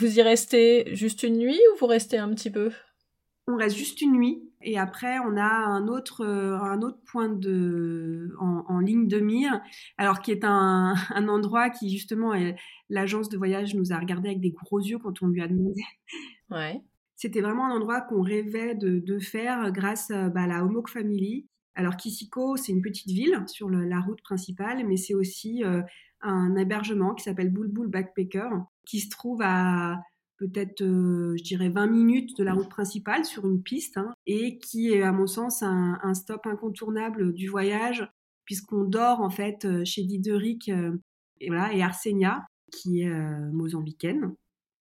[0.00, 2.70] Vous y restez juste une nuit ou vous restez un petit peu?
[3.46, 7.28] On reste juste une nuit et après on a un autre, euh, un autre point
[7.28, 9.60] de, en, ligne de mire,
[9.98, 10.94] alors qui est un,
[11.28, 12.32] endroit qui justement
[12.88, 15.82] l'agence de voyage nous a regardé avec des gros yeux quand on lui a demandé.
[16.50, 16.80] Ouais.
[17.16, 21.46] C'était vraiment un endroit qu'on rêvait de, faire grâce bah, à la Homoc Family.
[21.74, 25.82] Alors Kisiko, c'est une petite ville sur la route principale, mais c'est aussi euh,
[26.20, 28.48] un hébergement qui s'appelle Bulbul Backpacker,
[28.86, 30.00] qui se trouve à
[30.36, 34.58] peut-être, euh, je dirais, 20 minutes de la route principale sur une piste, hein, et
[34.58, 38.08] qui est, à mon sens, un, stop incontournable du voyage,
[38.44, 43.10] puisqu'on dort, en fait, euh, chez Diderik et, voilà, et Arsenia, qui est
[43.52, 44.34] mozambicaine,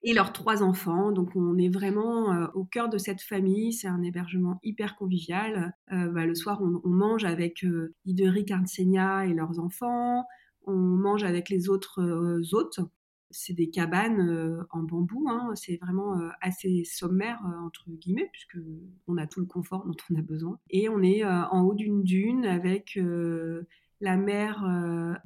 [0.04, 1.12] et leurs trois enfants.
[1.12, 3.74] Donc on est vraiment au cœur de cette famille.
[3.74, 5.74] C'est un hébergement hyper convivial.
[5.90, 7.66] Bah, le soir, on, mange avec
[8.06, 10.26] Diderik, Arsenia et leurs enfants
[10.70, 12.80] on mange avec les autres euh, hôtes.
[13.32, 15.52] C'est des cabanes euh, en bambou, hein.
[15.54, 18.58] c'est vraiment euh, assez sommaire entre guillemets puisque
[19.08, 20.60] on a tout le confort dont on a besoin.
[20.70, 23.00] Et on est en haut d'une dune avec
[24.02, 24.64] la mer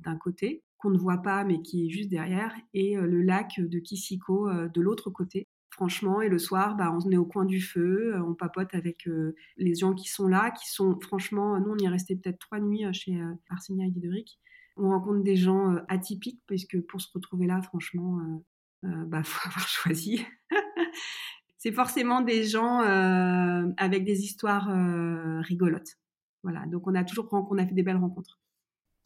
[0.03, 3.79] d'un côté qu'on ne voit pas mais qui est juste derrière et le lac de
[3.79, 6.21] Kisiko de l'autre côté franchement.
[6.21, 9.09] Et le soir, bah, on est au coin du feu, on papote avec
[9.57, 12.59] les gens qui sont là, qui sont franchement, nous on y est resté peut-être trois
[12.59, 14.39] nuits chez Arsenia et Guideric
[14.77, 18.19] on rencontre des gens euh, atypiques, puisque pour se retrouver là, franchement,
[18.83, 20.25] il euh, euh, bah, faut avoir choisi.
[21.57, 22.79] c'est forcément des gens
[23.77, 24.67] avec des histoires
[25.43, 25.97] rigolotes.
[26.43, 28.42] Voilà, donc on a toujours on a fait des belles rencontres.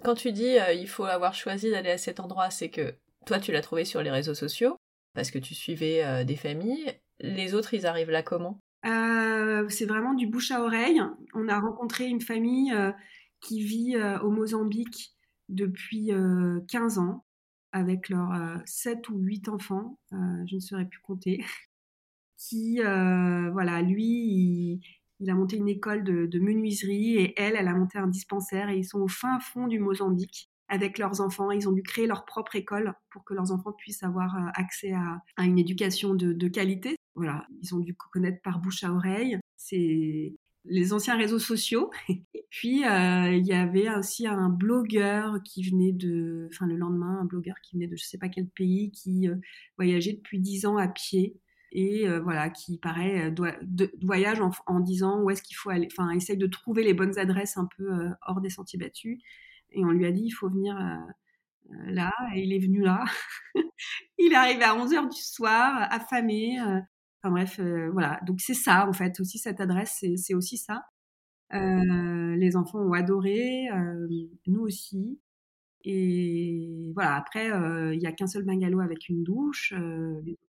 [0.04, 2.96] Quand tu dis il faut avoir choisi d'aller à cet endroit, c'est que
[3.26, 4.78] toi tu l'as trouvé sur les réseaux sociaux
[5.14, 6.94] parce que tu suivais des familles.
[7.20, 8.60] Les autres, ils arrivent là comment?
[8.84, 11.02] C'est vraiment du bouche à oreille.
[11.34, 12.74] On a rencontré une famille
[13.42, 15.16] qui vit au Mozambique
[15.50, 16.12] depuis
[16.68, 17.26] 15 ans
[17.72, 21.44] avec leurs 7 ou 8 enfants, je ne saurais plus compter,
[22.38, 24.80] qui, voilà, lui,
[25.26, 28.86] a monté une école de, menuiserie et elle, elle a monté un dispensaire et ils
[28.86, 31.52] sont au fin fond du Mozambique avec leurs enfants.
[31.52, 35.44] Ils ont dû créer leur propre école pour que leurs enfants puissent avoir accès à,
[35.44, 36.96] une éducation de, qualité.
[37.16, 39.40] Voilà, ils ont dû connaître par bouche à oreille.
[39.56, 41.90] C'est les anciens réseaux sociaux.
[42.10, 47.20] Et puis, euh, il y avait aussi un blogueur qui venait de, enfin le lendemain,
[47.22, 49.36] un blogueur qui venait de je sais pas quel pays, qui euh,
[49.78, 51.38] voyageait depuis dix ans à pied
[51.72, 56.10] et euh, voilà, qui paraît de, voyage en, disant où est-ce qu'il faut aller, enfin
[56.12, 59.20] essaye de trouver les bonnes adresses un peu hors des sentiers battus.
[59.72, 60.78] Et on lui a dit il faut venir
[61.86, 63.04] là, et il est venu là.
[64.18, 66.58] il est arrivé à 11h du soir, affamé,
[67.22, 68.20] Enfin bref, euh, voilà.
[68.26, 70.84] Donc c'est ça en fait aussi cette adresse, c'est aussi ça.
[71.54, 74.08] Euh, les enfants ont adoré, euh,
[74.48, 75.20] nous aussi.
[75.90, 77.16] Et voilà.
[77.16, 77.48] Après,
[77.94, 79.74] il n'y a qu'un seul bungalow avec une douche.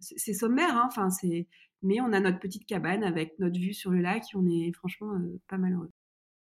[0.00, 1.46] c'est sommaire, hein, enfin c'est.
[1.82, 4.22] Mais on a notre petite cabane avec notre vue sur le lac.
[4.32, 5.90] Et on est franchement pas malheureux.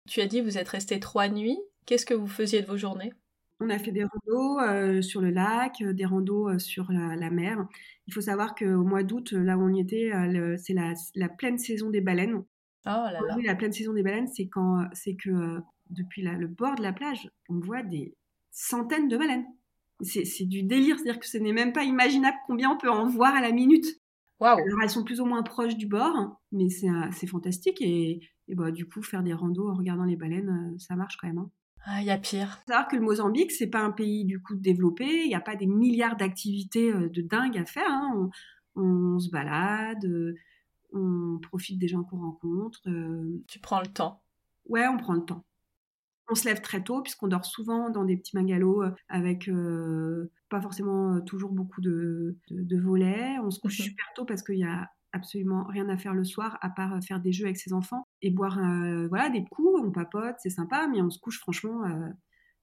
[0.07, 1.59] Tu as dit vous êtes resté trois nuits.
[1.85, 3.13] Qu'est-ce que vous faisiez de vos journées?
[3.63, 7.29] On a fait des randos euh, sur le lac, euh, des randos euh, sur la,
[7.29, 7.67] mer.
[8.07, 10.11] Il faut savoir qu'au mois d'août, là où on y était,
[10.57, 12.43] c'est la, pleine saison des baleines.
[12.87, 13.37] Oh là là.
[13.43, 15.59] la pleine saison des baleines, c'est quand c'est que
[15.91, 18.15] depuis le bord de la plage, on voit des
[18.51, 19.45] centaines de baleines.
[20.03, 23.35] C'est du délire, c'est-à-dire que ce n'est même pas imaginable combien on peut en voir
[23.35, 23.85] à la minute.
[24.39, 28.71] Waouh Alors elles sont plus ou moins proches du bord, mais c'est fantastique et, bah,
[28.71, 31.37] du coup faire des randos en regardant les baleines, ça marche quand même.
[31.37, 31.51] Hein.
[31.85, 32.59] Ah, il y a pire.
[32.59, 35.23] Faut savoir que le Mozambique, c'est pas un pays du coup développé.
[35.23, 37.89] Il n'y a pas des milliards d'activités euh, de dingue à faire.
[37.89, 38.29] Hein.
[38.75, 40.35] On, se balade, euh,
[40.93, 42.79] on profite des gens qu'on rencontre.
[42.87, 43.43] Euh.
[43.47, 44.21] Tu prends le temps.
[44.65, 45.43] Ouais, on prend le temps.
[46.31, 49.49] On se lève très tôt puisqu'on dort souvent dans des petits bungalows avec
[50.49, 52.37] pas forcément toujours beaucoup de,
[52.71, 53.37] volets.
[53.43, 56.23] On se couche mmh super tôt parce qu'il y a absolument rien à faire le
[56.23, 59.43] soir à part euh, faire des jeux avec ses enfants et boire euh, voilà des
[59.45, 62.09] coups, on papote, c'est sympa, mais on se couche franchement euh,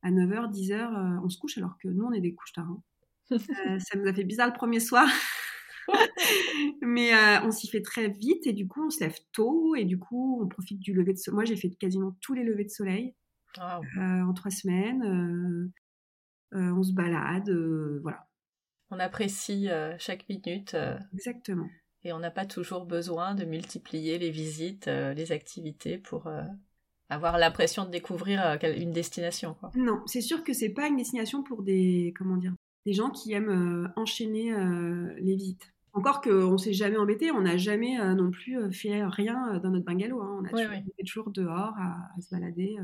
[0.03, 2.69] à 9h, 10h, on se couche alors que nous on est des couches tard.
[2.69, 3.39] Hein.
[3.79, 5.09] ça nous a fait bizarre le premier soir.
[6.83, 7.13] mais
[7.45, 10.41] on s'y fait très vite et du coup on se lève tôt et du coup
[10.43, 11.35] on profite du lever de soleil.
[11.35, 13.15] Moi j'ai fait quasiment tous les levées de soleil
[13.61, 15.73] en trois semaines.
[16.53, 17.51] on se balade,
[18.03, 18.27] voilà.
[18.91, 19.69] On apprécie
[19.99, 20.77] chaque minute.
[21.13, 21.69] Exactement.
[22.05, 26.43] Et on n'a pas toujours besoin de multiplier les visites, euh, les activités pour euh,
[27.09, 29.55] avoir l'impression de découvrir euh, une destination.
[29.59, 29.73] Quoi.
[29.75, 32.55] Non, c'est sûr que c'est pas une destination pour des comment dire
[32.87, 34.51] des gens qui aiment enchaîner
[35.19, 35.75] les visites.
[35.93, 39.85] Encore qu'on ne s'est jamais embêté, on n'a jamais non plus fait rien dans notre
[39.85, 40.23] bungalow.
[40.23, 40.43] Hein.
[40.43, 42.79] On a toujours, dehors à, se balader.